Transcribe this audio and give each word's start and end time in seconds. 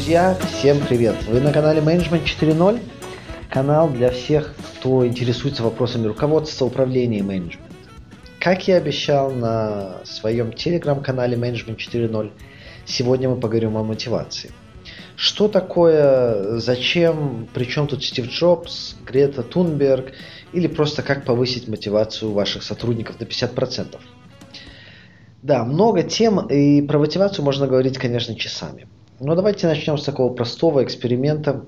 Друзья, 0.00 0.34
всем 0.48 0.80
привет! 0.80 1.14
Вы 1.28 1.40
на 1.40 1.52
канале 1.52 1.82
Management 1.82 2.24
4.0, 2.24 2.80
канал 3.50 3.90
для 3.90 4.10
всех, 4.10 4.54
кто 4.78 5.06
интересуется 5.06 5.62
вопросами 5.62 6.06
руководства, 6.06 6.64
управления 6.64 7.18
и 7.18 7.22
менеджмента. 7.22 7.70
Как 8.38 8.66
я 8.66 8.76
обещал 8.76 9.30
на 9.30 10.00
своем 10.04 10.54
телеграм-канале 10.54 11.36
Management 11.36 11.76
4.0, 11.76 12.32
сегодня 12.86 13.28
мы 13.28 13.38
поговорим 13.38 13.76
о 13.76 13.84
мотивации. 13.84 14.52
Что 15.16 15.48
такое, 15.48 16.58
зачем, 16.58 17.46
причем 17.52 17.86
тут 17.86 18.02
Стив 18.02 18.26
Джобс, 18.30 18.96
Грета 19.04 19.42
Тунберг 19.42 20.12
или 20.54 20.66
просто 20.66 21.02
как 21.02 21.26
повысить 21.26 21.68
мотивацию 21.68 22.32
ваших 22.32 22.62
сотрудников 22.62 23.20
на 23.20 23.24
50%. 23.24 23.98
Да, 25.42 25.64
много 25.64 26.02
тем, 26.02 26.46
и 26.46 26.80
про 26.80 26.98
мотивацию 26.98 27.44
можно 27.44 27.66
говорить, 27.66 27.98
конечно, 27.98 28.34
часами. 28.34 28.88
Но 29.20 29.34
давайте 29.34 29.66
начнем 29.66 29.98
с 29.98 30.04
такого 30.04 30.32
простого 30.32 30.82
эксперимента, 30.82 31.66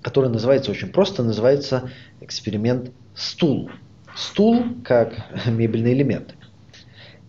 который 0.00 0.30
называется 0.30 0.70
очень 0.70 0.88
просто, 0.88 1.22
называется 1.22 1.90
эксперимент 2.22 2.90
стул. 3.14 3.70
Стул 4.16 4.64
как 4.82 5.12
мебельный 5.46 5.92
элемент. 5.92 6.34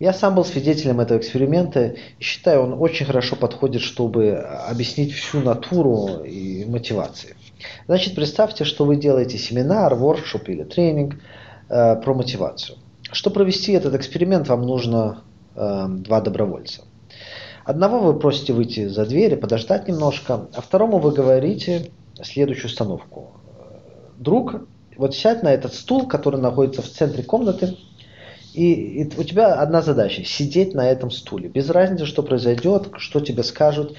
Я 0.00 0.14
сам 0.14 0.34
был 0.34 0.46
свидетелем 0.46 1.00
этого 1.00 1.18
эксперимента 1.18 1.94
и 2.18 2.22
считаю, 2.22 2.62
он 2.62 2.72
очень 2.80 3.04
хорошо 3.04 3.36
подходит, 3.36 3.82
чтобы 3.82 4.32
объяснить 4.32 5.12
всю 5.12 5.40
натуру 5.40 6.24
и 6.24 6.64
мотивации. 6.64 7.36
Значит, 7.86 8.14
представьте, 8.14 8.64
что 8.64 8.86
вы 8.86 8.96
делаете 8.96 9.36
семинар, 9.36 9.94
воркшоп 9.94 10.48
или 10.48 10.64
тренинг 10.64 11.16
э, 11.68 11.96
про 11.96 12.14
мотивацию. 12.14 12.78
Чтобы 13.12 13.34
провести 13.34 13.72
этот 13.72 13.94
эксперимент, 13.94 14.48
вам 14.48 14.62
нужно 14.62 15.22
э, 15.54 15.86
два 15.88 16.22
добровольца. 16.22 16.82
Одного 17.64 18.00
вы 18.00 18.18
просите 18.18 18.52
выйти 18.52 18.88
за 18.88 19.06
дверь 19.06 19.34
и 19.34 19.36
подождать 19.36 19.88
немножко, 19.88 20.48
а 20.54 20.60
второму 20.60 20.98
вы 20.98 21.12
говорите 21.12 21.90
следующую 22.20 22.66
установку. 22.66 23.32
Друг, 24.18 24.66
вот 24.96 25.14
сядь 25.14 25.42
на 25.42 25.52
этот 25.52 25.74
стул, 25.74 26.06
который 26.06 26.40
находится 26.40 26.82
в 26.82 26.88
центре 26.88 27.22
комнаты, 27.22 27.76
и, 28.52 29.02
и 29.02 29.18
у 29.18 29.24
тебя 29.24 29.54
одна 29.54 29.80
задача– 29.80 30.24
сидеть 30.24 30.74
на 30.74 30.88
этом 30.90 31.10
стуле. 31.10 31.48
Без 31.48 31.70
разницы, 31.70 32.04
что 32.04 32.22
произойдет, 32.22 32.88
что 32.98 33.20
тебе 33.20 33.42
скажут, 33.42 33.96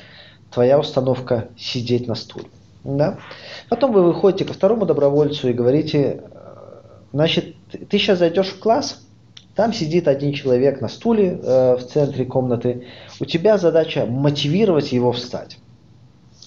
твоя 0.51 0.79
установка– 0.79 1.49
сидеть 1.57 2.07
на 2.07 2.16
стуле. 2.16 2.45
Да? 2.83 3.17
Потом 3.69 3.93
вы 3.93 4.03
выходите 4.03 4.45
ко 4.45 4.53
второму 4.53 4.85
добровольцу 4.85 5.49
и 5.49 5.53
говорите, 5.53 6.23
значит, 7.11 7.55
ты 7.71 7.97
сейчас 7.97 8.19
зайдешь 8.19 8.49
в 8.49 8.59
класс, 8.59 9.01
там 9.55 9.71
сидит 9.71 10.07
один 10.07 10.33
человек 10.33 10.81
на 10.81 10.87
стуле 10.87 11.39
э, 11.41 11.75
в 11.75 11.85
центре 11.85 12.25
комнаты. 12.25 12.87
У 13.19 13.25
тебя 13.25 13.57
задача 13.57 14.05
мотивировать 14.05 14.91
его 14.91 15.11
встать. 15.11 15.57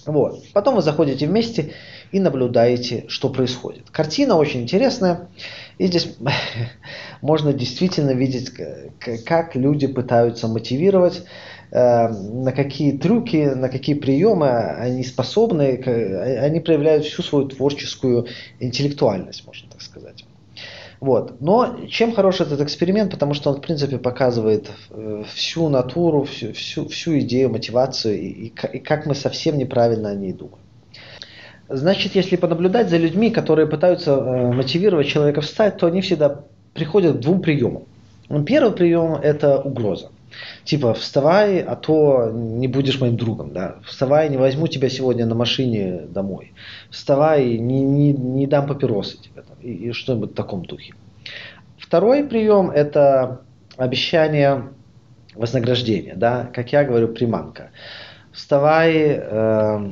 Вот. 0.06 0.42
Потом 0.52 0.76
вы 0.76 0.82
заходите 0.82 1.26
вместе 1.26 1.72
и 2.12 2.20
наблюдаете, 2.20 3.04
что 3.08 3.28
происходит. 3.28 3.90
Картина 3.90 4.36
очень 4.36 4.62
интересная. 4.62 5.28
И 5.78 5.86
здесь 5.86 6.16
можно 7.20 7.52
действительно 7.52 8.10
видеть, 8.10 8.50
как 9.24 9.54
люди 9.54 9.86
пытаются 9.86 10.48
мотивировать, 10.48 11.22
э, 11.70 12.08
на 12.08 12.50
какие 12.50 12.98
трюки, 12.98 13.54
на 13.54 13.68
какие 13.68 13.94
приемы 13.94 14.48
они 14.48 15.04
способны. 15.04 15.80
Они 16.41 16.58
проявляют 16.58 17.04
всю 17.04 17.22
свою 17.22 17.46
творческую 17.46 18.26
интеллектуальность, 18.58 19.46
можно 19.46 19.70
так 19.70 19.82
сказать. 19.82 20.24
Вот. 21.00 21.41
Но 21.41 21.77
чем 21.89 22.14
хорош 22.14 22.41
этот 22.41 22.61
эксперимент? 22.61 23.11
Потому 23.11 23.34
что 23.34 23.50
он, 23.50 23.56
в 23.56 23.61
принципе, 23.61 23.98
показывает 23.98 24.70
э, 24.91 25.25
всю 25.34 25.69
натуру, 25.69 26.25
всю, 26.25 26.53
всю, 26.53 26.88
всю 26.88 27.19
идею, 27.20 27.50
мотивацию 27.50 28.19
и, 28.19 28.47
и, 28.47 28.78
как 28.78 29.06
мы 29.06 29.14
совсем 29.14 29.58
неправильно 29.58 30.11
о 30.11 30.14
ней 30.14 30.33
думаем. 30.33 30.58
Значит, 31.69 32.14
если 32.14 32.36
понаблюдать 32.36 32.88
за 32.88 32.97
людьми, 32.97 33.30
которые 33.30 33.66
пытаются 33.66 34.12
э, 34.12 34.53
мотивировать 34.53 35.08
человека 35.08 35.41
встать, 35.41 35.76
то 35.76 35.87
они 35.87 36.00
всегда 36.00 36.44
приходят 36.72 37.16
к 37.16 37.20
двум 37.20 37.43
приемам. 37.43 37.84
Первый 38.44 38.72
прием– 38.72 39.15
это 39.22 39.60
угроза. 39.60 40.10
Типа, 40.64 40.94
вставай, 40.94 41.60
а 41.60 41.76
то 41.76 42.30
не 42.32 42.69
будешь 42.69 43.00
моим 43.00 43.16
другом, 43.16 43.52
да. 43.52 43.76
Вставай, 43.84 44.28
не 44.28 44.36
возьму 44.36 44.66
тебя 44.66 44.88
сегодня 44.88 45.26
на 45.26 45.34
машине 45.34 46.02
домой. 46.08 46.52
Вставай, 46.91 47.58
не, 47.58 47.82
не, 47.82 48.12
не 48.12 48.46
дам 48.46 48.66
папиросы 48.66 49.19
тебе. 49.20 49.42
Там, 49.42 49.56
и, 49.60 49.72
и 49.72 49.92
что-нибудь 49.92 50.32
в 50.32 50.34
таком 50.34 50.64
духе. 50.64 50.94
Второй 51.78 52.25
прием– 52.25 52.70
это 52.75 53.42
обещание 53.76 54.70
вознаграждения, 55.34 56.14
да. 56.16 56.50
Как 56.52 56.72
я 56.72 56.84
говорю, 56.84 57.08
приманка. 57.08 57.70
Вставай, 58.32 59.19
э, 59.19 59.91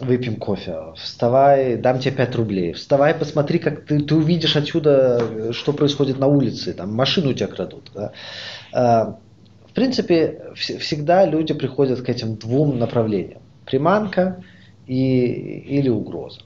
выпьем 0.00 0.36
кофе, 0.36 0.94
вставай, 0.96 1.76
дам 1.76 1.98
тебе 1.98 2.14
5 2.16 2.36
рублей, 2.36 2.72
вставай, 2.72 3.14
посмотри, 3.14 3.58
как 3.58 3.84
ты, 3.84 4.00
ты 4.00 4.14
увидишь 4.14 4.56
отсюда, 4.56 5.52
что 5.52 5.72
происходит 5.72 6.18
на 6.18 6.26
улице, 6.26 6.72
там 6.72 6.94
машину 6.94 7.30
у 7.30 7.32
тебя 7.32 7.48
крадут. 7.48 7.90
Да? 7.94 9.18
Принципе, 9.78 10.42
всегда 10.56 11.24
люди 11.24 11.54
приходят 11.54 12.00
к 12.02 12.08
этим 12.08 12.34
двум 12.34 12.80
направлениям. 12.80 13.40
Приманка 13.64 14.42
и, 14.88 15.22
или 15.24 15.88
угроза. 15.88 16.40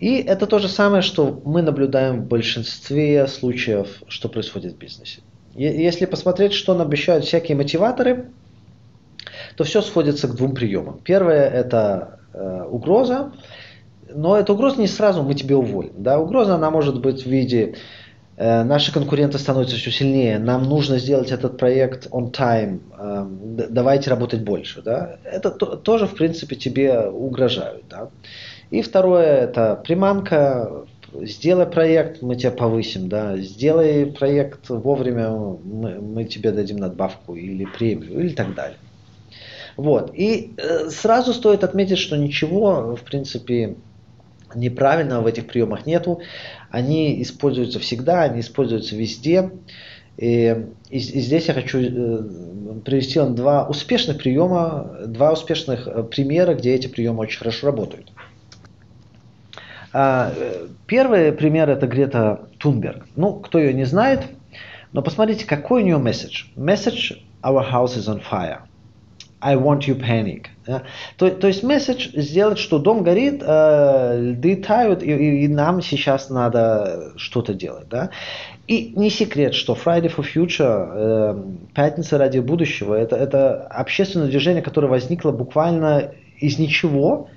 И 0.00 0.16
это 0.16 0.48
то 0.48 0.58
же 0.58 0.66
самое, 0.66 1.02
что 1.02 1.40
мы 1.44 1.62
наблюдаем 1.62 2.22
в 2.22 2.26
большинстве 2.26 3.28
случаев, 3.28 4.02
что 4.08 4.28
происходит 4.28 4.72
в 4.72 4.76
бизнесе. 4.76 5.20
Если 5.54 6.04
посмотреть, 6.04 6.52
что 6.52 6.74
нам 6.74 6.88
обещают 6.88 7.24
всякие 7.24 7.56
мотиваторы, 7.56 8.30
то 9.54 9.62
все 9.62 9.80
сходится 9.80 10.26
к 10.26 10.34
двум 10.34 10.52
приемам. 10.56 10.98
Первое– 11.04 11.48
это 11.50 12.18
э, 12.34 12.64
угроза, 12.68 13.34
но 14.12 14.36
эта 14.36 14.52
угроза 14.52 14.80
не 14.80 14.88
сразу 14.88 15.22
мы 15.22 15.34
тебе 15.34 15.54
уволим. 15.54 15.92
Да? 15.96 16.18
Угроза 16.18 16.56
она 16.56 16.72
может 16.72 17.00
быть 17.00 17.24
в 17.24 17.30
виде 17.30 17.76
наши 18.38 18.92
конкуренты 18.92 19.38
становятся 19.38 19.76
все 19.76 19.90
сильнее, 19.90 20.38
нам 20.38 20.64
нужно 20.64 20.98
сделать 20.98 21.32
этот 21.32 21.58
проект 21.58 22.06
on 22.06 22.30
time, 22.30 22.80
эм, 22.96 23.56
давайте 23.68 24.10
работать 24.10 24.42
больше. 24.42 24.80
Да? 24.82 25.18
Это 25.24 25.50
тоже, 25.50 26.06
в 26.06 26.14
принципе, 26.14 26.54
тебе 26.54 27.00
угрожают. 27.00 27.84
Да? 27.90 28.10
И 28.70 28.82
второе, 28.82 29.42
это 29.42 29.80
приманка, 29.82 30.84
сделай 31.12 31.66
проект, 31.66 32.22
мы 32.22 32.36
тебя 32.36 32.50
повысим, 32.50 33.08
да, 33.08 33.36
сделай 33.38 34.06
проект 34.06 34.68
вовремя, 34.68 35.30
мы, 35.30 36.00
мы 36.00 36.24
тебе 36.24 36.52
дадим 36.52 36.76
надбавку 36.76 37.34
или 37.34 37.64
премию, 37.64 38.20
или 38.20 38.30
так 38.30 38.54
далее. 38.54 38.78
Вот. 39.76 40.12
И 40.14 40.54
э, 40.56 40.90
сразу 40.90 41.32
стоит 41.32 41.64
отметить, 41.64 41.98
что 41.98 42.16
ничего, 42.16 42.96
в 42.96 43.02
принципе, 43.02 43.76
неправильного 44.54 45.22
в 45.22 45.26
этих 45.26 45.46
приемах 45.46 45.86
нету. 45.86 46.20
Они 46.70 47.22
используются 47.22 47.78
всегда, 47.78 48.22
они 48.22 48.40
используются 48.40 48.94
везде. 48.94 49.50
И, 50.16 50.56
и, 50.90 50.96
и 50.96 51.20
здесь 51.20 51.46
я 51.46 51.54
хочу 51.54 51.78
э, 51.78 52.80
привести 52.84 53.18
вам 53.18 53.34
два 53.34 53.66
успешных 53.66 54.18
приема, 54.18 54.98
два 55.06 55.32
успешных 55.32 55.86
э, 55.86 56.02
примера, 56.02 56.54
где 56.54 56.74
эти 56.74 56.88
приемы 56.88 57.20
очень 57.20 57.38
хорошо 57.38 57.68
работают. 57.68 58.12
А, 59.92 60.32
э, 60.36 60.66
первый 60.86 61.32
пример 61.32 61.70
это 61.70 61.86
Грета 61.86 62.48
Тунберг. 62.58 63.06
Ну, 63.16 63.34
кто 63.34 63.58
ее 63.58 63.72
не 63.72 63.84
знает, 63.84 64.22
но 64.92 65.02
посмотрите, 65.02 65.46
какой 65.46 65.82
у 65.82 65.84
нее 65.86 65.98
месседж. 65.98 66.46
Месседж 66.56 67.12
«Our 67.42 67.64
house 67.70 67.96
is 67.96 68.08
on 68.08 68.20
fire». 68.20 68.60
I 69.40 69.56
want 69.56 69.86
you 69.86 69.98
panic. 69.98 70.46
Да? 70.66 70.82
То, 71.16 71.30
то 71.30 71.46
есть 71.46 71.62
месседж 71.62 72.08
сделать, 72.14 72.58
что 72.58 72.78
дом 72.78 73.02
горит, 73.02 73.42
э, 73.44 74.20
льды 74.32 74.56
тают, 74.56 75.02
и, 75.02 75.44
и, 75.44 75.48
нам 75.48 75.80
сейчас 75.80 76.28
надо 76.28 77.12
что-то 77.16 77.54
делать. 77.54 77.88
Да? 77.88 78.10
И 78.66 78.92
не 78.96 79.10
секрет, 79.10 79.54
что 79.54 79.74
Friday 79.74 80.12
for 80.14 80.26
Future, 80.34 80.90
э, 80.92 81.42
Пятница 81.74 82.18
ради 82.18 82.40
будущего, 82.40 82.94
это, 82.94 83.16
это 83.16 83.62
общественное 83.68 84.28
движение, 84.28 84.62
которое 84.62 84.88
возникло 84.88 85.30
буквально 85.30 86.12
из 86.38 86.58
ничего, 86.58 87.28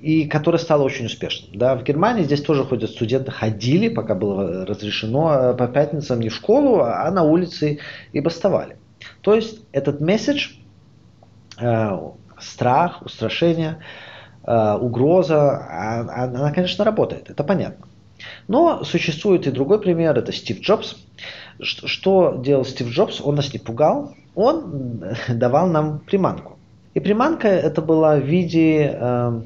и 0.00 0.26
которое 0.26 0.58
стало 0.58 0.84
очень 0.84 1.06
успешным. 1.06 1.58
Да, 1.58 1.74
в 1.74 1.82
Германии 1.82 2.22
здесь 2.22 2.42
тоже 2.42 2.64
ходят 2.64 2.90
студенты, 2.90 3.30
ходили, 3.30 3.88
пока 3.88 4.14
было 4.14 4.64
разрешено, 4.64 5.34
э, 5.34 5.54
по 5.54 5.66
пятницам 5.66 6.20
не 6.20 6.30
в 6.30 6.34
школу, 6.34 6.80
а 6.80 7.10
на 7.10 7.24
улице 7.24 7.78
и 8.12 8.20
бастовали. 8.20 8.76
То 9.22 9.34
есть 9.34 9.60
этот 9.72 10.00
месседж 10.00 10.50
страх, 12.40 13.02
устрашение, 13.02 13.78
э, 14.44 14.74
угроза, 14.74 15.50
а, 15.50 16.00
а, 16.00 16.24
она, 16.24 16.52
конечно, 16.52 16.84
работает, 16.84 17.30
это 17.30 17.44
понятно. 17.44 17.86
Но 18.48 18.84
существует 18.84 19.46
и 19.46 19.50
другой 19.50 19.80
пример, 19.80 20.18
это 20.18 20.32
Стив 20.32 20.60
Джобс. 20.60 20.96
Что 21.60 22.36
делал 22.38 22.64
Стив 22.64 22.88
Джобс? 22.88 23.20
Он 23.20 23.36
нас 23.36 23.52
не 23.52 23.58
пугал, 23.58 24.14
он 24.34 25.04
давал 25.28 25.68
нам 25.68 26.00
приманку. 26.00 26.58
И 26.94 27.00
приманка 27.00 27.48
это 27.48 27.82
была 27.82 28.16
в 28.16 28.24
виде, 28.24 28.96
э, 28.98 29.40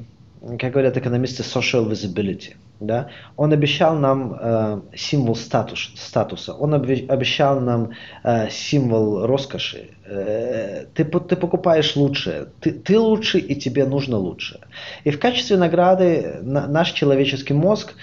как 0.59 0.73
говорят 0.73 0.97
экономисты, 0.97 1.43
social 1.43 1.89
visibility. 1.89 2.55
да, 2.79 3.07
он 3.37 3.53
обещал 3.53 3.95
нам 3.95 4.37
э, 4.39 4.81
символ 4.95 5.35
статус, 5.35 5.91
статуса, 5.95 6.53
он 6.53 6.73
обещал 6.73 7.61
нам 7.61 7.91
э, 8.23 8.49
символ 8.49 9.25
роскоши. 9.25 9.91
Э, 10.05 10.85
ты, 10.93 11.05
ты 11.05 11.35
покупаешь 11.35 11.95
лучшее, 11.95 12.47
ты, 12.59 12.71
ты 12.71 12.99
лучше 12.99 13.39
и 13.39 13.55
тебе 13.55 13.85
нужно 13.85 14.17
лучше. 14.17 14.59
И 15.05 15.11
в 15.11 15.19
качестве 15.19 15.57
награды 15.57 16.39
на, 16.41 16.67
наш 16.67 16.91
человеческий 16.91 17.53
мозг 17.53 17.93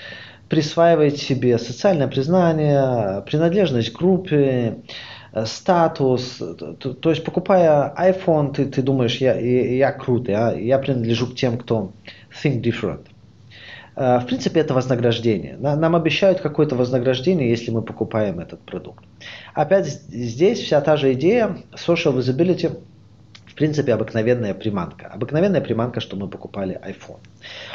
присваивает 0.48 1.18
себе 1.18 1.58
социальное 1.58 2.08
признание, 2.08 3.22
принадлежность 3.26 3.92
к 3.92 3.98
группе, 3.98 4.36
э, 4.36 4.74
статус, 5.44 6.38
то, 6.38 6.94
то 6.94 7.10
есть 7.10 7.24
покупая 7.24 7.94
iPhone, 7.96 8.52
ты, 8.52 8.66
ты 8.66 8.82
думаешь, 8.82 9.18
я, 9.18 9.38
я, 9.38 9.76
я 9.76 9.92
крутый, 9.92 10.34
а 10.34 10.52
я 10.52 10.78
принадлежу 10.78 11.26
к 11.28 11.34
тем, 11.34 11.58
кто 11.58 11.92
think 12.42 12.62
different. 12.62 13.06
Э, 13.96 14.18
в 14.18 14.26
принципе, 14.26 14.60
это 14.60 14.74
вознаграждение. 14.74 15.56
Нам 15.58 15.94
обещают 15.94 16.40
какое-то 16.40 16.74
вознаграждение, 16.76 17.50
если 17.50 17.70
мы 17.70 17.82
покупаем 17.82 18.40
этот 18.40 18.60
продукт. 18.60 19.04
Опять 19.54 19.86
здесь 19.86 20.60
вся 20.60 20.80
та 20.80 20.96
же 20.96 21.12
идея 21.12 21.58
social 21.74 22.16
visibility, 22.16 22.78
в 23.46 23.54
принципе, 23.54 23.92
обыкновенная 23.92 24.54
приманка. 24.54 25.08
Обыкновенная 25.08 25.60
приманка, 25.60 26.00
что 26.00 26.16
мы 26.16 26.28
покупали 26.28 26.80
iPhone. 26.82 27.18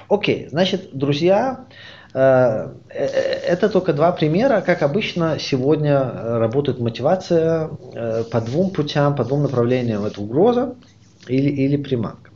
Окей, 0.10 0.48
значит, 0.50 0.90
друзья, 0.94 1.60
э, 1.60 1.60
э, 1.60 1.95
это 2.18 3.70
только 3.70 3.92
два 3.92 4.14
примера, 4.14 4.62
как 4.62 4.84
обычно 4.84 5.38
сегодня 5.38 6.00
работает 6.40 6.80
мотивация 6.80 7.70
по 8.32 8.42
двум 8.42 8.70
путям, 8.70 9.16
по 9.16 9.26
двум 9.26 9.44
направлениям. 9.44 10.06
Это 10.06 10.22
угроза 10.22 10.76
или, 11.28 11.50
или 11.50 11.76
приманка. 11.76 12.32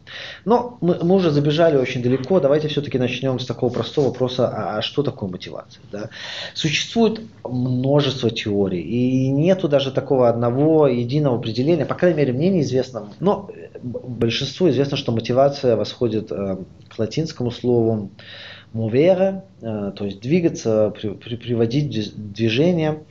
Но 0.45 0.77
мы, 0.81 0.97
мы 1.01 1.15
уже 1.15 1.31
забежали 1.31 1.77
очень 1.77 2.01
далеко. 2.01 2.39
Давайте 2.39 2.67
все-таки 2.67 2.97
начнем 2.97 3.39
с 3.39 3.45
такого 3.45 3.71
простого 3.71 4.07
вопроса, 4.07 4.47
а, 4.47 4.77
а 4.77 4.81
что 4.81 5.03
такое 5.03 5.29
мотивация? 5.29 5.83
Да? 5.91 6.09
Существует 6.53 7.21
множество 7.43 8.29
теорий, 8.29 8.81
и 8.81 9.29
нету 9.29 9.67
даже 9.67 9.91
такого 9.91 10.29
одного 10.29 10.87
единого 10.87 11.37
определения, 11.37 11.85
по 11.85 11.95
крайней 11.95 12.17
мере, 12.17 12.33
мне 12.33 12.49
неизвестно. 12.49 13.09
Но 13.19 13.49
большинству 13.81 14.69
известно, 14.69 14.97
что 14.97 15.11
мотивация 15.11 15.75
восходит 15.75 16.31
э, 16.31 16.57
к 16.89 16.99
латинскому 16.99 17.51
слову 17.51 18.11
movere, 18.73 19.41
э, 19.61 19.91
то 19.95 20.05
есть 20.05 20.21
двигаться, 20.21 20.93
при, 20.99 21.09
при, 21.09 21.35
приводить 21.35 21.89
движение. 22.33 23.03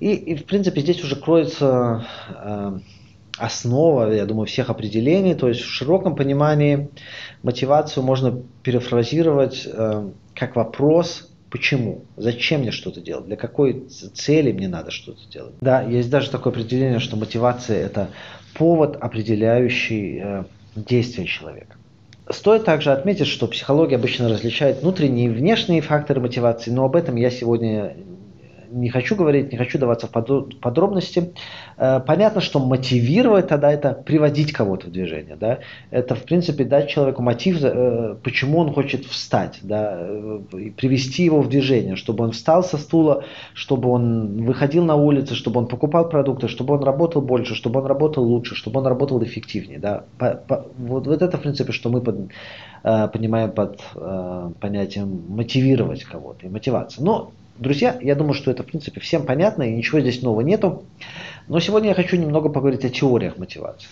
И, 0.00 0.12
и, 0.14 0.34
в 0.34 0.44
принципе, 0.44 0.80
здесь 0.80 1.02
уже 1.04 1.16
кроется 1.16 2.04
э, 2.28 2.78
основа, 3.38 4.12
я 4.12 4.26
думаю, 4.26 4.46
всех 4.46 4.70
определений. 4.70 5.34
То 5.34 5.48
есть 5.48 5.60
в 5.60 5.68
широком 5.68 6.16
понимании 6.16 6.88
мотивацию 7.42 8.02
можно 8.04 8.42
перефразировать 8.62 9.66
э, 9.66 10.10
как 10.34 10.56
вопрос 10.56 11.28
Почему? 11.52 12.06
Зачем 12.16 12.62
мне 12.62 12.70
что-то 12.70 13.02
делать? 13.02 13.26
Для 13.26 13.36
какой 13.36 13.86
цели 13.86 14.52
мне 14.52 14.68
надо 14.68 14.90
что-то 14.90 15.20
делать? 15.30 15.52
Да, 15.60 15.82
есть 15.82 16.08
даже 16.08 16.30
такое 16.30 16.50
определение, 16.50 16.98
что 16.98 17.16
мотивация– 17.16 17.76
это 17.84 18.08
повод, 18.54 18.96
определяющий 18.96 20.18
э, 20.24 20.44
действия 20.74 21.26
человека. 21.26 21.76
Стоит 22.28 22.64
также 22.64 22.92
отметить, 22.92 23.26
что 23.26 23.46
психология 23.48 23.96
обычно 23.96 24.28
различает 24.28 24.80
внутренние 24.80 25.26
и 25.26 25.28
внешние 25.28 25.80
факторы 25.80 26.20
мотивации, 26.20 26.70
но 26.70 26.84
об 26.84 26.96
этом 26.96 27.16
я 27.16 27.30
сегодня 27.30 27.96
не 28.72 28.88
хочу 28.88 29.16
говорить, 29.16 29.52
не 29.52 29.58
хочу 29.58 29.78
даваться 29.78 30.06
в 30.06 30.10
подробности. 30.60 31.32
Э, 31.76 32.00
понятно, 32.00 32.40
что 32.40 32.58
мотивировать 32.58 33.48
тогда 33.48 33.70
это 33.70 33.92
приводить 33.92 34.52
кого-то 34.52 34.86
в 34.86 34.90
движение. 34.90 35.36
Да? 35.36 35.58
Это, 35.90 36.14
в 36.14 36.22
принципе, 36.24 36.64
дать 36.64 36.88
человеку 36.88 37.22
мотив, 37.22 37.62
э, 37.62 38.16
почему 38.22 38.58
он 38.58 38.72
хочет 38.72 39.04
встать, 39.04 39.58
да? 39.62 39.98
Э, 40.00 40.40
и 40.58 40.70
привести 40.70 41.24
его 41.24 41.42
в 41.42 41.48
движение, 41.48 41.96
чтобы 41.96 42.24
он 42.24 42.32
встал 42.32 42.64
со 42.64 42.78
стула, 42.78 43.24
чтобы 43.54 43.90
он 43.90 44.44
выходил 44.44 44.84
на 44.84 44.96
улицу, 44.96 45.34
чтобы 45.34 45.60
он 45.60 45.66
покупал 45.68 46.08
продукты, 46.08 46.48
чтобы 46.48 46.74
он 46.74 46.82
работал 46.82 47.22
больше, 47.22 47.54
чтобы 47.54 47.80
он 47.80 47.86
работал 47.86 48.24
лучше, 48.24 48.54
чтобы 48.54 48.80
он 48.80 48.86
работал 48.86 49.22
эффективнее. 49.22 49.78
Да? 49.78 50.04
По, 50.18 50.34
по, 50.34 50.66
вот, 50.78 51.06
вот 51.06 51.22
это, 51.22 51.36
в 51.36 51.42
принципе, 51.42 51.72
что 51.72 51.90
мы 51.90 52.00
под, 52.00 52.30
понимаем 52.82 53.52
под 53.52 53.80
понятием 54.60 55.24
мотивировать 55.28 56.04
кого-то 56.04 56.46
и 56.46 56.48
мотивация. 56.48 57.04
Но 57.04 57.32
Друзья, 57.58 57.98
я 58.00 58.14
думаю, 58.14 58.34
что 58.34 58.50
это 58.50 58.62
в 58.62 58.66
принципе 58.66 59.00
всем 59.00 59.26
понятно 59.26 59.62
и 59.62 59.74
ничего 59.74 60.00
здесь 60.00 60.22
нового 60.22 60.40
нету. 60.40 60.84
Но 61.48 61.60
сегодня 61.60 61.90
я 61.90 61.94
хочу 61.94 62.16
немного 62.16 62.48
поговорить 62.48 62.84
о 62.84 62.88
теориях 62.88 63.36
мотивации. 63.36 63.88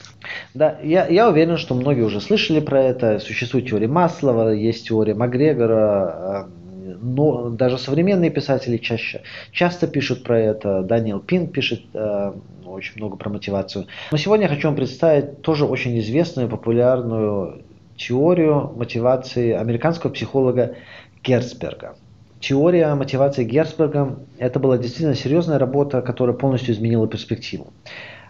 Да, 0.55 0.79
я, 0.83 1.07
я 1.07 1.29
уверен, 1.29 1.57
что 1.57 1.75
многие 1.75 2.03
уже 2.03 2.21
слышали 2.21 2.61
про 2.61 2.83
это. 2.83 3.19
Существует 3.19 3.69
теория 3.69 3.89
Маслова, 3.89 4.51
есть 4.51 4.87
теория 4.89 5.15
Макгрегора, 5.15 6.49
э, 6.49 6.97
но 7.03 7.51
даже 7.51 7.77
современные 7.77 8.31
писатели 8.31 8.79
чаще, 8.79 9.23
часто 9.53 9.87
пишут 9.87 10.23
про 10.23 10.39
это. 10.39 10.83
Даниэл 10.83 11.21
Пин 11.21 11.49
пишет 11.49 11.83
э, 11.93 12.33
очень 12.65 12.95
много 12.97 13.17
про 13.17 13.29
мотивацию. 13.29 13.87
Но 14.11 14.17
сегодня 14.17 14.47
я 14.47 14.55
хочу 14.55 14.69
вам 14.69 14.77
представить 14.77 15.43
тоже 15.43 15.67
очень 15.67 15.99
известную, 15.99 16.49
популярную 16.49 17.63
теорию 17.97 18.73
мотивации 18.75 19.53
американского 19.53 20.11
психолога 20.11 20.77
Герцберга 21.23 21.97
теория 22.41 22.95
мотивации 22.95 23.45
Герцберга– 23.45 24.19
это 24.39 24.59
была 24.59 24.79
действительно 24.79 25.15
серьезная 25.15 25.59
работа, 25.59 26.03
которая 26.03 26.35
полностью 26.35 26.75
изменила 26.75 27.07
перспективу. 27.07 27.73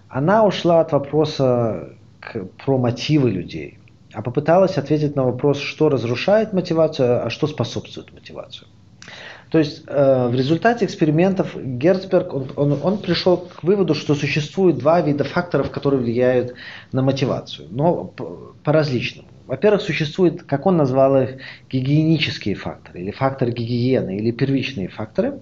Она 0.09 0.45
ушла 0.45 0.81
от 0.81 0.93
вопроса 0.93 1.91
к, 2.19 2.45
про 2.65 2.77
мотивы 2.77 3.31
людей, 3.31 3.79
а 4.13 4.23
попыталась 4.23 4.77
ответить 4.77 5.17
на 5.17 5.25
вопрос, 5.25 5.59
что 5.59 5.89
разрушает 5.89 6.53
мотивацию, 6.53 7.25
а 7.27 7.31
что 7.31 7.47
способствует 7.47 8.13
мотивацию. 8.13 8.69
То 9.51 9.59
есть 9.59 9.83
э, 9.89 10.29
в 10.29 10.35
результате 10.35 10.85
экспериментов 10.85 11.57
Герцберг 11.57 12.33
он, 12.33 12.53
он, 12.55 12.79
он 12.83 12.99
пришел 12.99 13.37
к 13.37 13.65
выводу, 13.65 13.95
что 13.95 14.15
существует 14.15 14.79
два 14.79 15.01
вида 15.01 15.25
факторов, 15.25 15.73
которые 15.73 16.01
влияют 16.01 16.55
на 16.93 17.03
мотивацию, 17.03 17.67
но 17.71 18.13
по-разному. 18.63 19.25
Во-первых, 19.47 19.83
существует, 19.83 20.45
как 20.45 20.67
он 20.67 20.77
назвал 20.77 21.21
их, 21.21 21.39
гигиенические 21.69 22.55
факторы, 22.55 23.01
или 23.01 23.11
факторы 23.11 23.51
гигиены, 23.51 24.19
или 24.19 24.31
первичные 24.31 24.89
факторы. 24.89 25.41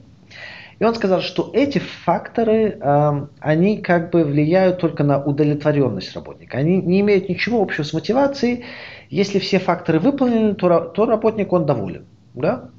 И 0.79 0.85
он 0.85 0.95
сказал, 0.95 1.21
что 1.21 1.51
эти 1.53 1.79
факторы, 1.79 2.79
э, 2.81 3.27
они 3.41 3.79
как 3.79 4.11
бы 4.11 4.25
влияют 4.25 4.79
только 4.79 5.05
на 5.05 5.23
удовлетворенность 5.23 6.15
работника. 6.15 6.57
Они 6.57 6.81
не 6.81 7.01
имеют 7.01 7.29
ничего 7.29 7.61
общего 7.61 7.85
с 7.85 7.93
мотивацией. 7.93 8.65
Если 9.11 9.39
все 9.39 9.59
факторы 9.59 9.99
выполнены, 9.99 10.55
то, 10.55 10.81
то 10.81 11.05
работник 11.05 11.53
он 11.53 11.67
доволен. 11.67 12.07
Да? 12.33 12.71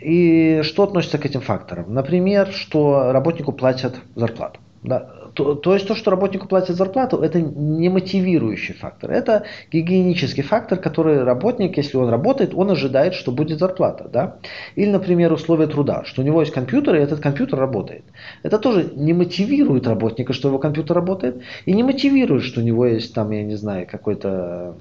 И 0.00 0.60
что 0.62 0.84
относится 0.84 1.18
к 1.18 1.26
этим 1.26 1.40
факторам? 1.40 1.92
Например, 1.92 2.52
что 2.52 3.12
работнику 3.12 3.52
платят 3.52 3.96
зарплату. 4.14 4.60
Да? 4.82 5.10
То, 5.34 5.54
то 5.54 5.74
есть 5.74 5.86
то, 5.86 5.94
что 5.94 6.10
работнику 6.10 6.48
платят 6.48 6.76
зарплату, 6.76 7.18
это 7.18 7.40
не 7.40 7.88
мотивирующий 7.88 8.74
фактор. 8.74 9.10
Это 9.10 9.44
гигиенический 9.72 10.42
фактор, 10.42 10.78
который 10.78 11.22
работник, 11.22 11.76
если 11.76 11.96
он 11.96 12.08
работает, 12.08 12.54
он 12.54 12.70
ожидает, 12.70 13.14
что 13.14 13.32
будет 13.32 13.58
зарплата. 13.58 14.08
Да? 14.12 14.36
Или, 14.76 14.90
например, 14.90 15.32
условия 15.32 15.66
труда, 15.66 16.04
что 16.04 16.22
у 16.22 16.24
него 16.24 16.40
есть 16.40 16.52
компьютер, 16.52 16.94
и 16.96 17.00
этот 17.00 17.20
компьютер 17.20 17.58
работает. 17.58 18.04
Это 18.42 18.58
тоже 18.58 18.90
не 18.94 19.12
мотивирует 19.12 19.86
работника, 19.86 20.32
что 20.32 20.48
его 20.48 20.58
компьютер 20.58 20.96
работает, 20.96 21.42
и 21.66 21.72
не 21.72 21.82
мотивирует, 21.82 22.42
что 22.44 22.60
у 22.60 22.64
него 22.64 22.86
есть 22.86 23.14
там, 23.14 23.30
я 23.30 23.42
не 23.42 23.56
знаю, 23.56 23.86
какой-то 23.90 24.76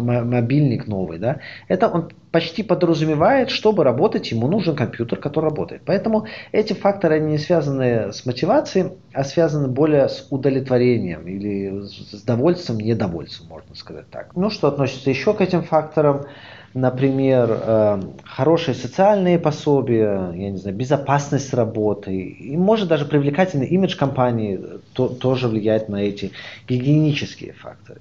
мобильник 0.00 0.86
новый, 0.86 1.18
да, 1.18 1.38
это 1.68 1.88
он 1.88 2.10
почти 2.30 2.62
подразумевает, 2.62 3.50
чтобы 3.50 3.84
работать, 3.84 4.30
ему 4.30 4.46
нужен 4.46 4.76
компьютер, 4.76 5.18
который 5.18 5.46
работает. 5.46 5.82
Поэтому 5.84 6.26
эти 6.52 6.72
факторы 6.72 7.20
не 7.20 7.38
связаны 7.38 8.12
с 8.12 8.24
мотивацией, 8.24 8.92
а 9.12 9.24
связаны 9.24 9.68
более 9.68 10.08
с 10.08 10.26
удовлетворением 10.30 11.26
или 11.26 11.82
с 11.82 12.22
довольством, 12.22 12.78
недовольством, 12.78 13.48
можно 13.48 13.74
сказать 13.74 14.08
так. 14.10 14.34
Ну, 14.36 14.50
что 14.50 14.68
относится 14.68 15.10
еще 15.10 15.34
к 15.34 15.40
этим 15.40 15.62
факторам, 15.62 16.26
например, 16.74 17.48
э, 17.50 18.00
хорошие 18.24 18.74
социальные 18.74 19.38
пособия, 19.38 20.32
я 20.34 20.50
не 20.50 20.56
знаю, 20.56 20.76
безопасность 20.76 21.52
работы, 21.52 22.14
и 22.16 22.56
может 22.56 22.88
даже 22.88 23.06
привлекательный 23.06 23.66
имидж 23.66 23.96
компании 23.96 24.60
то, 24.92 25.08
тоже 25.08 25.48
влияет 25.48 25.88
на 25.88 25.96
эти 25.96 26.30
гигиенические 26.68 27.52
факторы. 27.54 28.00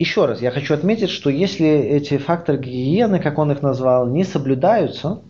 Еще 0.00 0.24
раз, 0.24 0.40
я 0.40 0.50
хочу 0.50 0.72
отметить, 0.72 1.10
что 1.10 1.28
если 1.28 1.68
эти 1.68 2.16
факторы 2.16 2.56
гигиены, 2.56 3.18
как 3.20 3.36
он 3.36 3.52
их 3.52 3.60
назвал, 3.60 4.08
не 4.08 4.24
соблюдаются 4.24 5.20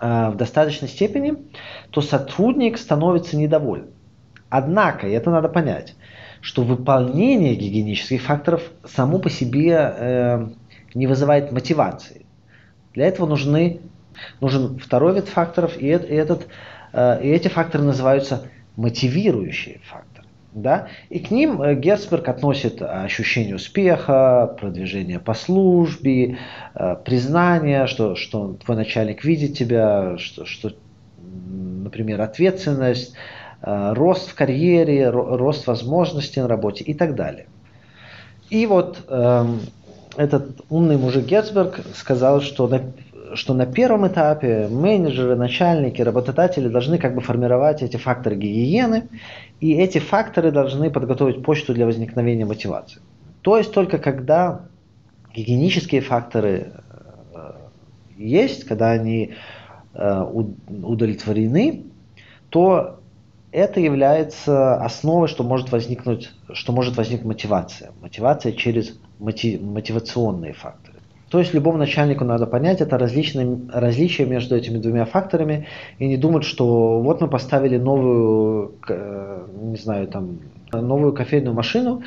э, 0.00 0.30
в 0.30 0.36
достаточной 0.36 0.86
степени, 0.86 1.34
то 1.90 2.00
сотрудник 2.00 2.78
становится 2.78 3.36
недоволен. 3.36 3.86
Однако, 4.48 5.08
и 5.08 5.10
это 5.10 5.30
надо 5.30 5.48
понять, 5.48 5.96
что 6.40 6.62
выполнение 6.62 7.56
гигиенических 7.56 8.22
факторов 8.22 8.62
само 8.84 9.18
по 9.18 9.28
себе 9.28 9.72
э, 9.72 10.48
не 10.94 11.08
вызывает 11.08 11.50
мотивации. 11.50 12.26
Для 12.94 13.06
этого 13.06 13.26
нужны, 13.26 13.80
нужен 14.40 14.78
второй 14.78 15.16
вид 15.16 15.26
факторов, 15.26 15.76
и, 15.76 15.88
этот, 15.88 16.46
э, 16.92 17.24
и 17.24 17.28
эти 17.28 17.48
факторы 17.48 17.82
называются 17.82 18.44
мотивирующие 18.76 19.80
факторы. 19.80 20.17
Да? 20.62 20.88
И 21.08 21.20
к 21.20 21.30
ним 21.30 21.62
э, 21.62 21.74
Герцберг 21.74 22.28
относит 22.28 22.82
ощущение 22.82 23.54
успеха, 23.54 24.56
продвижение 24.58 25.20
по 25.20 25.34
службе, 25.34 26.38
э, 26.74 26.96
признание, 27.04 27.86
что, 27.86 28.16
что 28.16 28.54
твой 28.54 28.76
начальник 28.76 29.24
видит 29.24 29.56
тебя, 29.56 30.18
что, 30.18 30.44
что 30.44 30.72
например, 31.88 32.20
ответственность, 32.20 33.14
э, 33.62 33.92
рост 33.94 34.30
в 34.30 34.34
карьере, 34.34 35.10
рост 35.10 35.66
возможностей 35.66 36.40
на 36.40 36.48
работе 36.48 36.84
и 36.84 36.94
так 36.94 37.14
далее. 37.14 37.46
И 38.50 38.66
вот 38.66 39.04
эм, 39.08 39.60
этот 40.16 40.62
умный 40.70 40.96
мужик 40.96 41.26
Герцберг 41.26 41.80
сказал, 41.94 42.40
что 42.40 42.66
что 43.34 43.54
на 43.54 43.66
первом 43.66 44.06
этапе 44.06 44.68
менеджеры, 44.68 45.36
начальники, 45.36 46.02
работодатели 46.02 46.68
должны 46.68 46.98
как 46.98 47.14
бы 47.14 47.20
формировать 47.20 47.82
эти 47.82 47.96
факторы 47.96 48.36
гигиены, 48.36 49.08
и 49.60 49.74
эти 49.74 49.98
факторы 49.98 50.50
должны 50.50 50.90
подготовить 50.90 51.42
почту 51.42 51.74
для 51.74 51.86
возникновения 51.86 52.44
мотивации. 52.44 53.00
То 53.42 53.56
есть 53.56 53.72
только 53.72 53.98
когда 53.98 54.62
гигиенические 55.34 56.00
факторы 56.00 56.72
э, 57.34 57.52
есть, 58.16 58.64
когда 58.64 58.90
они 58.90 59.34
э, 59.94 60.22
удовлетворены, 60.68 61.84
то 62.50 62.98
это 63.52 63.80
является 63.80 64.76
основой, 64.76 65.28
что 65.28 65.42
может 65.42 65.72
возникнуть, 65.72 66.32
что 66.52 66.72
может 66.72 66.96
возникнуть 66.96 67.26
мотивация. 67.26 67.92
Мотивация 68.00 68.52
через 68.52 68.98
мотивационные 69.18 70.52
факторы. 70.52 70.87
То 71.30 71.38
есть 71.38 71.52
любому 71.52 71.76
начальнику 71.76 72.24
надо 72.24 72.46
понять 72.46 72.80
это 72.80 72.96
различные, 72.96 73.58
различие 73.72 74.26
между 74.26 74.56
этими 74.56 74.78
двумя 74.78 75.04
факторами 75.04 75.66
и 75.98 76.06
не 76.06 76.16
думать, 76.16 76.44
что 76.44 77.00
вот 77.00 77.20
мы 77.20 77.28
поставили 77.28 77.76
новую, 77.76 78.72
не 78.88 79.76
знаю, 79.76 80.08
там, 80.08 80.38
новую 80.72 81.12
кофейную 81.12 81.54
машину 81.54 82.02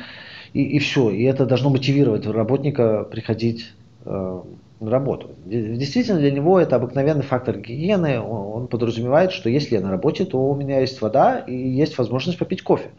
и, 0.52 0.62
и 0.62 0.78
все, 0.80 1.10
и 1.10 1.22
это 1.22 1.46
должно 1.46 1.70
мотивировать 1.70 2.26
работника 2.26 3.04
приходить 3.04 3.72
э, 4.04 4.40
на 4.80 4.90
работу. 4.90 5.30
Действительно, 5.46 6.18
для 6.18 6.30
него 6.30 6.58
это 6.58 6.76
обыкновенный 6.76 7.22
фактор 7.22 7.58
гигиены. 7.58 8.20
Он, 8.20 8.62
он 8.62 8.68
подразумевает, 8.68 9.32
что 9.32 9.48
если 9.48 9.76
я 9.76 9.80
на 9.80 9.90
работе, 9.90 10.24
то 10.24 10.38
у 10.38 10.54
меня 10.54 10.80
есть 10.80 11.00
вода 11.00 11.38
и 11.38 11.54
есть 11.54 11.96
возможность 11.96 12.38
попить 12.38 12.62
кофе. 12.62 12.90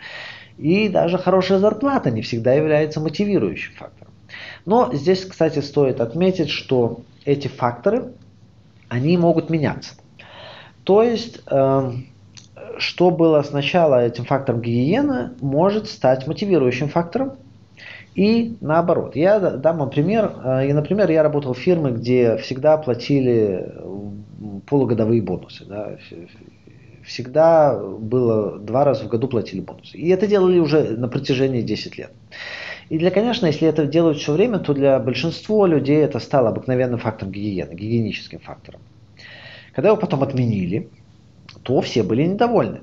И 0.58 0.88
даже 0.88 1.18
хорошая 1.18 1.60
зарплата 1.60 2.12
не 2.12 2.22
всегда 2.22 2.54
является 2.54 3.00
мотивирующим 3.02 3.74
фактором. 3.76 4.13
Но 4.66 4.94
здесь, 4.94 5.26
кстати, 5.26 5.60
стоит 5.60 6.00
отметить, 6.00 6.50
что 6.50 7.02
эти 7.26 7.48
факторы, 7.48 8.14
они 8.90 9.18
могут 9.18 9.50
меняться. 9.50 9.96
То 10.84 11.04
есть, 11.04 11.42
э, 11.50 11.92
что 12.78 13.12
было 13.12 13.42
сначала 13.42 14.06
этим 14.06 14.26
фактором 14.26 14.62
гигиены, 14.62 15.32
может 15.42 15.88
стать 15.88 16.28
мотивирующим 16.28 16.90
фактором. 16.90 17.34
И 18.16 18.58
наоборот. 18.62 19.16
Я 19.16 19.40
дам 19.40 19.80
вам 19.80 19.90
пример. 19.90 20.32
Э, 20.44 20.68
и, 20.68 20.74
например, 20.74 21.10
я 21.10 21.24
работал 21.24 21.54
в 21.54 21.60
фирме, 21.60 21.92
где 21.92 22.38
всегда 22.38 22.78
платили 22.78 23.74
полугодовые 24.68 25.22
бонусы. 25.22 25.66
Да. 25.66 25.98
Всегда 27.06 27.78
было 27.78 28.60
два 28.60 28.86
раза 28.86 29.06
в 29.06 29.08
году 29.10 29.28
платили 29.28 29.60
бонусы. 29.60 29.98
И 29.98 30.10
это 30.10 30.28
делали 30.28 30.60
уже 30.60 30.96
на 30.98 31.08
протяжении 31.08 31.62
10 31.62 31.98
лет. 31.98 32.12
И 32.94 32.98
для, 33.00 33.10
конечно, 33.10 33.48
если 33.48 33.68
это 33.68 33.88
делают 33.88 34.20
все 34.20 34.34
время, 34.34 34.60
то 34.60 34.72
для 34.76 35.00
большинства 35.00 35.66
людей 35.66 35.98
это 35.98 36.20
стало 36.20 36.50
обыкновенным 36.50 37.00
фактором 37.00 37.32
гигиены, 37.32 37.74
гигиеническим 37.74 38.38
фактором. 38.38 38.82
Когда 39.74 39.90
его 39.90 39.98
потом 39.98 40.22
отменили, 40.22 40.90
то 41.64 41.82
все 41.82 42.04
были 42.04 42.24
недовольны. 42.24 42.82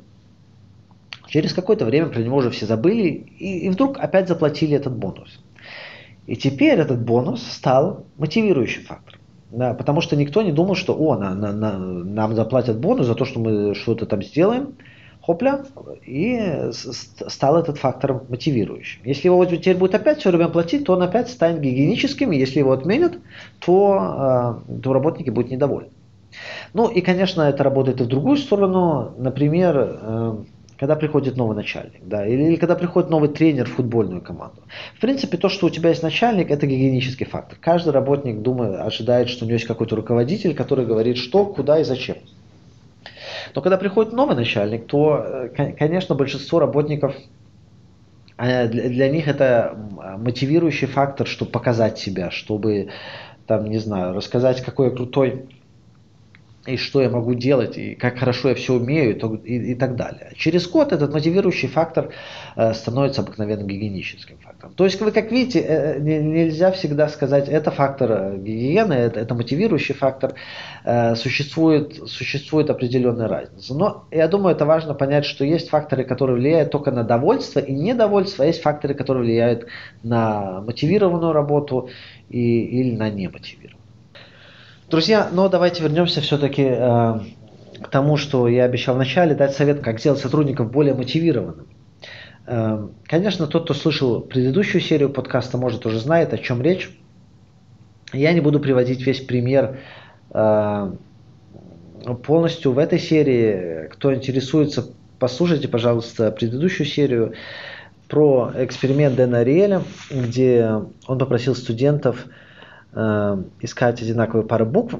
Через 1.29 1.53
какое-то 1.53 1.85
время 1.85 2.09
про 2.09 2.19
него 2.23 2.39
уже 2.39 2.51
все 2.51 2.67
забыли, 2.67 3.25
и, 3.39 3.59
и 3.59 3.69
вдруг 3.69 4.01
опять 4.01 4.27
заплатили 4.27 4.75
этот 4.75 4.97
бонус. 4.97 5.39
И 6.27 6.35
теперь 6.35 6.81
этот 6.81 7.01
бонус 7.01 7.45
стал 7.45 8.05
мотивирующим 8.19 8.87
фактором. 8.87 9.21
Да, 9.53 9.75
потому 9.75 10.01
что 10.01 10.17
никто 10.17 10.43
не 10.43 10.51
думал, 10.51 10.75
что 10.75 10.93
о, 10.93 11.17
на, 11.17 11.37
на, 11.37 11.53
на, 11.53 11.79
нам 11.79 12.35
заплатят 12.35 12.81
бонус 12.81 13.07
за 13.07 13.15
то, 13.15 13.25
что 13.25 13.39
мы 13.39 13.77
что-то 13.77 14.07
там 14.07 14.25
сделаем 14.25 14.75
хопля, 15.23 15.65
и 16.07 16.71
стал 16.73 17.59
этот 17.59 17.79
фактор 17.79 18.23
мотивирующим. 18.29 19.03
Если 19.05 19.29
его 19.29 19.45
теперь 19.45 19.77
будет 19.77 19.95
опять 19.95 20.21
все 20.21 20.31
время 20.31 20.49
платить, 20.49 20.85
то 20.85 20.95
он 20.95 21.03
опять 21.03 21.29
станет 21.29 21.61
гигиеническим, 21.61 22.33
и 22.33 22.39
если 22.39 22.59
его 22.59 22.73
отменят, 22.73 23.19
то, 23.59 24.61
э, 24.69 24.81
то 24.83 24.93
работники 24.93 25.31
будут 25.31 25.51
недовольны. 25.51 25.91
Ну 26.73 26.89
и, 26.89 27.01
конечно, 27.01 27.43
это 27.43 27.63
работает 27.65 28.01
и 28.01 28.05
в 28.05 28.07
другую 28.07 28.37
сторону. 28.37 29.13
Например, 29.19 29.77
э, 29.77 30.37
когда 30.79 30.97
приходит 30.97 31.37
новый 31.37 31.55
начальник, 31.55 32.01
да, 32.07 32.27
или, 32.27 32.43
или 32.45 32.57
когда 32.57 32.75
приходит 32.75 33.11
новый 33.11 33.29
тренер 33.29 33.67
в 33.67 33.75
футбольную 33.75 34.23
команду. 34.23 34.63
В 34.97 35.01
принципе, 35.01 35.37
то, 35.37 35.51
что 35.51 35.67
у 35.67 35.71
тебя 35.71 35.91
есть 35.91 36.03
начальник, 36.03 36.51
это 36.51 36.67
гигиенический 36.67 37.27
фактор. 37.27 37.59
Каждый 37.61 37.93
работник 37.93 38.41
думает, 38.41 38.81
ожидает, 38.81 39.29
что 39.29 39.45
у 39.45 39.49
него 39.49 39.57
есть 39.57 39.67
какой-то 39.67 39.97
руководитель, 39.97 40.55
который 40.55 40.87
говорит, 40.87 41.19
что, 41.19 41.45
куда 41.45 41.81
и 41.81 41.85
зачем. 41.85 42.17
Но 43.55 43.63
когда 43.63 43.77
приходит 43.77 44.13
новый 44.13 44.37
начальник, 44.37 44.87
то, 44.87 45.25
э, 45.57 45.73
конечно, 45.79 46.15
большинство 46.15 46.59
работников 46.59 47.15
э, 48.37 48.69
для 48.69 49.09
них 49.09 49.29
это 49.29 49.77
мотивирующий 50.19 50.87
фактор, 50.87 51.27
чтобы 51.27 51.51
показать 51.51 51.99
себя, 51.99 52.31
чтобы, 52.31 52.91
там, 53.47 53.67
не 53.67 53.79
знаю, 53.79 54.15
рассказать, 54.15 54.63
какой 54.63 54.91
я 54.91 54.95
крутой 54.95 55.47
и 56.67 56.77
что 56.77 57.01
я 57.01 57.09
могу 57.09 57.35
делать, 57.35 57.79
и 57.79 57.95
как 57.95 58.19
хорошо 58.19 58.51
я 58.51 58.55
все 58.55 58.75
умею, 58.75 59.17
и, 59.17 59.49
и, 59.49 59.73
и 59.73 59.75
так 59.75 59.97
далее. 59.97 60.33
Через 60.37 60.69
год 60.69 60.93
этот 60.93 61.13
мотивирующий 61.13 61.69
фактор 61.69 62.11
э, 62.55 62.75
становится 62.75 63.23
обыкновенным 63.23 63.67
гигиеническим 63.67 64.37
фактором. 64.39 64.75
То 64.75 64.85
есть 64.85 65.01
вы 65.01 65.11
как 65.11 65.33
видите, 65.33 65.61
э, 65.61 65.99
не, 66.01 66.19
нельзя 66.19 66.71
всегда 66.73 67.09
сказать, 67.09 67.49
это 67.49 67.71
фактор 67.71 68.13
э, 68.13 68.37
гигиены, 68.39 68.93
это, 68.93 69.21
это 69.21 69.35
мотивирующий 69.35 69.95
фактор, 69.95 70.35
э, 70.85 71.15
существует, 71.15 71.95
существует 72.07 72.69
определенная 72.69 73.29
разница. 73.29 73.75
Но 73.75 74.05
я 74.11 74.29
думаю, 74.29 74.55
это 74.55 74.67
важно 74.67 74.93
понять, 74.93 75.25
что 75.25 75.47
есть 75.47 75.71
факторы, 75.71 76.05
которые 76.05 76.37
влияют 76.37 76.71
только 76.71 76.91
на 76.91 77.05
довольство 77.05 77.61
и 77.61 77.73
недовольство, 77.73 78.45
а 78.45 78.47
есть 78.47 78.61
факторы, 78.61 78.93
которые 78.93 79.25
влияют 79.25 79.67
на 80.03 80.61
мотивированную 80.61 81.33
работу 81.33 81.89
и, 82.29 82.65
или 82.65 82.95
на 82.95 83.09
немотивированную. 83.09 83.80
Друзья, 84.91 85.29
но 85.31 85.49
давайте 85.49 85.85
вернемся 85.85 86.21
все-таки 86.21 86.65
э, 86.67 87.21
к 87.81 87.89
тому, 87.93 88.17
что 88.17 88.49
я 88.49 88.65
обещал 88.65 88.97
вначале, 88.97 89.37
дать 89.37 89.55
совет, 89.55 89.83
как 89.83 90.01
сделать 90.01 90.19
сотрудников 90.19 90.73
более 90.73 90.95
мотивированными. 90.95 91.69
Э, 92.49 92.89
конечно, 93.05 93.47
тот, 93.47 93.65
кто 93.65 93.75
слышал 93.75 94.21
предыдущую 94.21 94.81
серию 94.81 95.11
подкаста, 95.11 95.59
может 95.59 95.87
уже 95.87 96.01
знает, 96.01 96.35
о 96.35 96.39
чем 96.39 96.61
речь. 96.61 96.91
Я 98.13 98.33
не 98.33 98.41
буду 98.41 98.59
приводить 98.59 99.07
весь 99.07 99.21
пример 99.21 99.79
э, 100.35 100.93
полностью 102.25 102.73
в 102.73 102.79
этой 102.81 102.99
серии. 102.99 103.87
Кто 103.93 104.13
интересуется, 104.13 104.93
послушайте, 105.21 105.69
пожалуйста, 105.69 106.33
предыдущую 106.33 106.89
серию 106.89 107.35
про 108.09 108.51
эксперимент 108.57 109.15
Дэна 109.15 109.39
Ариэля, 109.39 109.85
где 110.11 110.69
он 111.07 111.19
попросил 111.21 111.55
студентов 111.55 112.27
искать 112.93 114.03
одинаковые 114.03 114.47
пары 114.47 114.65
букв 114.65 114.97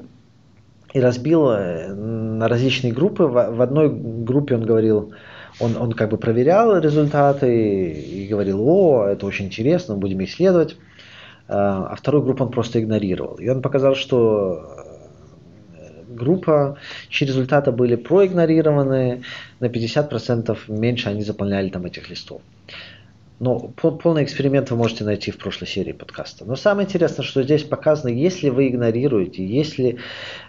и 0.93 0.99
разбил 0.99 1.49
э, 1.51 1.93
на 1.93 2.47
различные 2.47 2.93
группы. 2.93 3.23
В, 3.23 3.55
в 3.55 3.61
одной 3.61 3.89
группе 3.89 4.55
он 4.55 4.65
говорил, 4.65 5.13
он, 5.59 5.77
он 5.77 5.93
как 5.93 6.09
бы 6.09 6.17
проверял 6.17 6.77
результаты 6.77 7.91
и, 7.91 8.23
и 8.23 8.27
говорил, 8.27 8.67
о, 8.67 9.05
это 9.05 9.25
очень 9.25 9.45
интересно, 9.45 9.95
будем 9.95 10.23
исследовать. 10.23 10.73
Э, 11.47 11.53
а 11.53 11.95
вторую 11.95 12.23
группу 12.23 12.43
он 12.43 12.51
просто 12.51 12.81
игнорировал. 12.81 13.35
И 13.35 13.47
он 13.49 13.61
показал, 13.61 13.95
что 13.95 14.89
э, 15.77 16.13
группа, 16.13 16.77
чьи 17.09 17.27
результаты 17.27 17.71
были 17.71 17.95
проигнорированы, 17.95 19.23
на 19.59 19.65
50% 19.65 20.57
меньше 20.67 21.09
они 21.09 21.21
заполняли 21.21 21.69
там 21.69 21.85
этих 21.85 22.09
листов. 22.09 22.41
Но 23.41 23.57
полный 23.57 24.23
эксперимент 24.23 24.69
вы 24.69 24.77
можете 24.77 25.03
найти 25.03 25.31
в 25.31 25.37
прошлой 25.39 25.65
серии 25.65 25.93
подкаста. 25.93 26.45
Но 26.45 26.55
самое 26.55 26.85
интересное, 26.85 27.25
что 27.25 27.41
здесь 27.41 27.63
показано, 27.63 28.09
если 28.09 28.49
вы 28.49 28.67
игнорируете, 28.67 29.43
если, 29.43 29.97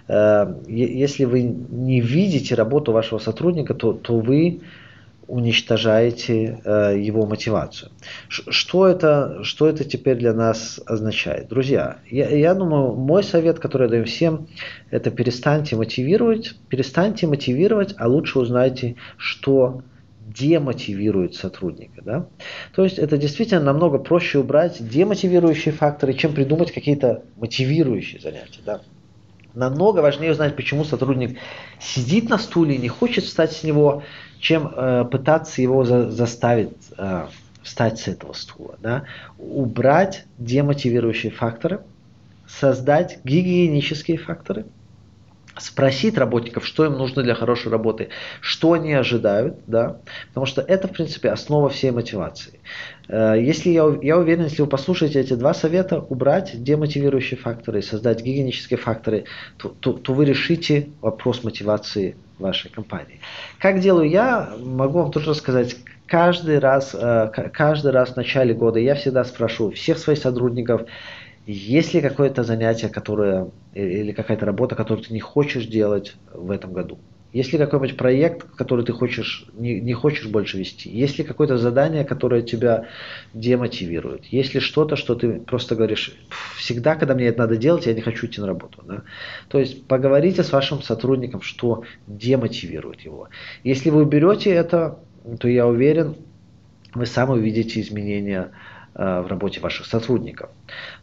э, 0.08 0.54
если 0.68 1.25
вы 1.25 1.40
не 1.40 2.02
видите 2.02 2.54
работу 2.54 2.92
вашего 2.92 3.18
сотрудника, 3.18 3.72
то, 3.72 3.94
то 3.94 4.18
вы 4.18 4.61
уничтожаете 5.26 6.61
э, 6.62 6.99
его 6.99 7.25
мотивацию. 7.25 7.92
Что 8.28 8.87
это, 8.87 9.38
что 9.42 9.70
это 9.70 9.84
теперь 9.84 10.18
для 10.18 10.34
нас 10.34 10.78
означает? 10.84 11.49
Друзья, 11.49 11.96
я, 12.11 12.28
я 12.28 12.52
думаю, 12.52 12.92
мой 12.92 13.25
совет, 13.25 13.58
который 13.58 13.84
я 13.84 13.88
даю 13.88 14.04
всем, 14.04 14.49
это 14.90 15.11
перестаньте 15.11 15.76
мотивировать, 15.76 16.56
перестаньте 16.68 17.26
мотивировать, 17.26 17.94
а 17.96 18.06
лучше 18.06 18.38
узнайте, 18.38 18.96
что 19.16 19.80
демотивирует 20.32 21.34
сотрудника. 21.34 22.02
Да? 22.02 22.26
То 22.74 22.84
есть 22.84 22.98
это 22.98 23.16
действительно 23.16 23.62
намного 23.62 23.98
проще 23.98 24.38
убрать 24.38 24.76
демотивирующие 24.86 25.72
факторы, 25.72 26.14
чем 26.14 26.32
придумать 26.32 26.72
какие-то 26.72 27.22
мотивирующие 27.36 28.20
занятия. 28.20 28.60
Да? 28.64 28.80
Намного 29.54 30.00
важнее 30.00 30.32
узнать, 30.32 30.56
почему 30.56 30.84
сотрудник 30.84 31.38
сидит 31.78 32.28
на 32.28 32.38
стуле 32.38 32.76
и 32.76 32.78
не 32.78 32.88
хочет 32.88 33.24
встать 33.24 33.52
с 33.52 33.62
него, 33.62 34.02
чем 34.40 34.72
э, 34.74 35.04
пытаться 35.10 35.60
его 35.60 35.84
за, 35.84 36.10
заставить 36.10 36.70
э, 36.96 37.26
встать 37.62 38.00
с 38.00 38.08
этого 38.08 38.32
стула. 38.32 38.76
Да? 38.80 39.04
Убрать 39.38 40.24
демотивирующие 40.38 41.32
факторы, 41.32 41.80
создать 42.46 43.18
гигиенические 43.24 44.18
факторы– 44.18 44.64
спросить 45.59 46.16
работников, 46.16 46.66
что 46.66 46.85
им 46.85 46.94
нужно 46.94 47.23
для 47.23 47.35
хорошей 47.35 47.71
работы, 47.71 48.09
что 48.40 48.73
они 48.73 48.92
ожидают, 48.92 49.59
да, 49.66 49.99
потому 50.28 50.47
что 50.47 50.62
это, 50.62 50.88
в 50.88 50.92
принципе, 50.92 51.30
основа 51.30 51.68
всей 51.68 51.90
мотивации. 51.90 52.61
Э, 53.09 53.35
если 53.38 53.71
я, 53.71 53.85
я 54.02 54.18
уверен, 54.18 54.44
если 54.44 54.62
вы 54.62 54.68
послушаете 54.68 55.21
эти 55.21 55.35
два 55.35 55.54
совета, 55.54 56.00
убрать 56.00 56.62
демотивирующие 56.62 57.38
факторы 57.38 57.82
создать 57.82 58.23
гигиенические 58.23 58.78
факторы, 58.78 59.25
то, 59.59 59.68
то, 59.68 59.92
то 59.92 60.14
вы 60.14 60.25
решите 60.25 60.88
вопрос 61.00 61.44
мотивации 61.44 62.16
вашей 62.38 62.71
компании. 62.71 63.21
Как 63.59 63.80
делаю 63.80 64.09
я, 64.09 64.50
могу 64.59 65.00
вам 65.00 65.12
тоже 65.12 65.30
рассказать. 65.30 65.76
Каждый 66.06 66.59
раз, 66.59 66.94
э, 66.94 67.30
каждый 67.52 67.92
раз 67.92 68.11
в 68.11 68.16
начале 68.16 68.52
года 68.52 68.78
я 68.78 68.94
всегда 68.94 69.25
спрашиваю 69.25 69.73
всех 69.73 69.99
своих 69.99 70.18
сотрудников, 70.18 70.82
есть 71.46 71.92
ли 71.94 72.00
какое-то 72.00 72.44
занятие, 72.44 72.88
которое, 72.88 73.50
или 73.75 74.12
какая-то 74.12 74.46
работа, 74.46 74.76
которую 74.76 75.04
ты 75.04 75.12
не 75.12 75.20
хочешь 75.20 75.66
делать 75.66 76.16
в 76.32 76.50
этом 76.50 76.72
году? 76.72 76.99
Есть 77.32 77.50
ли 77.52 77.58
какой-нибудь 77.58 77.96
проект, 77.96 78.44
который 78.56 78.84
ты 78.84 78.92
хочешь, 78.92 79.46
не, 79.54 79.80
не 79.80 79.94
хочешь 79.94 80.26
больше 80.26 80.58
вести? 80.58 80.90
Есть 80.90 81.16
ли 81.18 81.25
какое-то 81.25 81.56
задание, 81.56 82.04
которое 82.04 82.42
тебя 82.42 82.88
демотивирует? 83.32 84.26
Есть 84.26 84.52
ли 84.52 84.61
что-то, 84.61 84.96
что 84.96 85.14
ты 85.14 85.40
просто 85.40 85.75
говоришь, 85.75 86.14
всегда, 86.56 86.94
когда 86.94 87.14
мне 87.14 87.26
это 87.26 87.38
надо 87.38 87.56
делать, 87.56 87.87
я 87.87 87.94
не 87.94 88.02
хочу 88.02 88.26
идти 88.26 88.40
на 88.40 88.46
работу. 88.46 88.82
Да? 88.87 89.02
То 89.49 89.58
есть 89.58 89.87
поговорите 89.87 90.44
с 90.44 90.52
вашим 90.52 90.82
сотрудником, 90.82 91.40
что 91.40 91.84
демотивирует 92.06 93.00
его. 93.00 93.30
Если 93.64 93.88
вы 93.88 94.02
уберете 94.02 94.50
это, 94.50 94.99
то 95.40 95.49
я 95.49 95.66
уверен, 95.66 96.16
вы 96.94 97.06
сами 97.06 97.30
увидите 97.30 97.80
изменения 97.80 98.50
Э, 98.50 98.71
в 98.94 99.26
работе 99.26 99.61
ваших 99.61 99.87
сотрудников. 99.87 100.50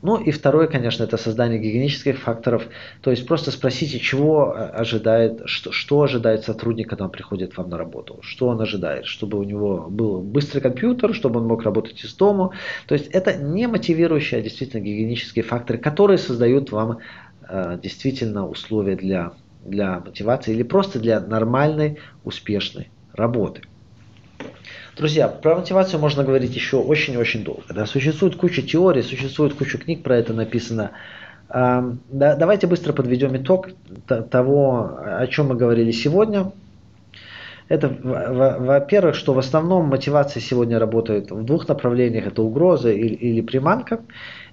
Ну 0.02 0.18
и 0.18 0.32
второе, 0.32 0.68
конечно, 0.68 1.04
это 1.04 1.18
создание 1.18 1.60
гигиенических 1.60 2.20
факторов. 2.20 2.68
То 3.02 3.10
есть 3.10 3.26
просто 3.26 3.52
спросите, 3.52 4.00
чего 4.00 4.54
э, 4.56 4.70
ожидает, 4.70 5.42
что, 5.46 5.72
что 5.72 6.04
ожидает 6.04 6.44
сотрудник, 6.44 6.90
когда 6.90 7.06
он 7.06 7.12
приходит 7.12 7.58
вам 7.58 7.70
на 7.70 7.78
работу. 7.78 8.20
Что 8.22 8.48
он 8.48 8.62
ожидает, 8.62 9.06
чтобы 9.06 9.40
у 9.40 9.44
него 9.44 9.88
был 9.90 10.22
быстрый 10.22 10.60
компьютер, 10.60 11.16
чтобы 11.16 11.40
он 11.40 11.48
мог 11.48 11.64
работать 11.64 12.04
из 12.04 12.14
дома. 12.14 12.52
То 12.86 12.94
есть 12.94 13.08
это 13.08 13.36
не 13.36 13.68
мотивирующие, 13.68 14.40
а 14.40 14.44
действительно 14.44 14.82
гигиенические 14.82 15.44
факторы, 15.44 15.80
которые 15.80 16.20
создают 16.20 16.72
вам 16.72 17.00
э, 17.48 17.80
действительно 17.82 18.48
условия 18.48 18.98
для, 18.98 19.34
для 19.66 20.00
мотивации 20.00 20.54
или 20.54 20.64
просто 20.64 21.00
для 21.00 21.20
нормальной, 21.20 21.98
успешной 22.24 22.90
работы. 23.14 23.64
Друзья, 25.00 25.30
про 25.30 25.56
мотивацию 25.56 25.98
можно 25.98 26.26
говорить 26.26 26.54
еще 26.54 26.76
очень-очень 26.76 27.46
долго. 27.46 27.74
Да? 27.74 27.86
Существует 27.86 28.36
куча 28.36 28.62
теорий, 28.62 29.02
существует 29.02 29.54
куча 29.54 29.78
книг 29.78 30.04
про 30.04 30.18
это 30.18 30.34
написано. 30.34 30.92
Да, 31.48 31.96
давайте 32.10 32.68
быстро 32.68 32.92
подведем 32.92 33.38
итог 33.38 33.70
того, 34.30 35.00
о 35.02 35.26
чем 35.28 35.48
мы 35.48 35.56
говорили 35.56 35.92
сегодня. 35.92 36.52
Это, 37.70 37.88
во-первых, 37.88 39.16
что 39.16 39.34
в 39.34 39.40
основном 39.40 39.86
мотивация 39.86 40.42
сегодня 40.42 40.78
работает 40.80 41.32
в 41.32 41.46
двух 41.46 41.70
направлениях. 41.70 42.28
Это 42.28 42.42
угроза 42.42 42.92
или, 42.92 43.14
или 43.14 43.40
приманка. 43.40 44.02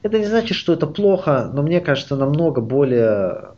Это 0.02 0.16
не 0.16 0.26
значит, 0.26 0.56
что 0.56 0.74
это 0.74 0.86
плохо, 0.86 1.50
но 1.52 1.62
мне 1.62 1.80
кажется, 1.80 2.14
намного 2.14 2.60
более 2.60 3.48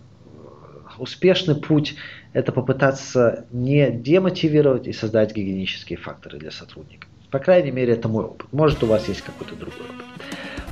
успешный 0.99 1.55
путь 1.55 1.97
это 2.33 2.53
попытаться 2.53 3.47
не 3.51 3.91
демотивировать 3.91 4.87
и 4.87 4.93
создать 4.93 5.35
гигиенические 5.35 5.99
факторы 5.99 6.39
для 6.39 6.51
сотрудников. 6.51 7.09
По 7.31 7.39
крайней 7.39 7.71
мере, 7.71 7.95
это 7.95 8.09
мой 8.09 8.25
опыт. 8.25 8.53
Может, 8.53 8.83
у 8.83 8.87
вас 8.87 9.09
есть 9.09 9.23
какой-то 9.23 9.55
другой 9.55 9.81
опыт. 9.81 10.07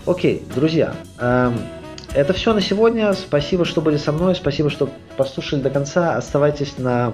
Окей, 0.07 0.43
друзья, 0.55 0.95
эм, 1.19 1.59
это 2.15 2.33
все 2.33 2.55
на 2.55 2.61
сегодня. 2.61 3.13
Спасибо, 3.13 3.65
что 3.65 3.81
были 3.81 3.97
со 3.97 4.13
мной. 4.13 4.35
Спасибо, 4.35 4.71
что 4.71 4.89
послушали 5.17 5.61
до 5.61 5.71
конца. 5.71 6.17
Оставайтесь 6.17 6.79
на 6.79 7.13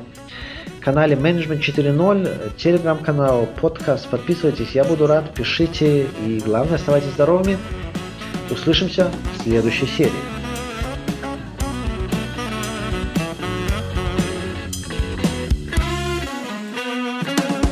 канале 0.80 1.16
Management 1.16 1.61
4.0, 1.61 2.56
телеграм-канал, 2.56 3.49
подкаст. 3.61 4.08
Подписывайтесь, 4.08 4.72
я 4.72 4.84
буду 4.84 5.06
рад. 5.06 5.32
Пишите 5.34 6.06
и, 6.26 6.40
главное, 6.44 6.76
оставайтесь 6.76 7.11
здоровыми. 7.11 7.56
Услышимся 8.50 9.11
в 9.34 9.42
следующей 9.42 9.87
серии. 9.87 10.31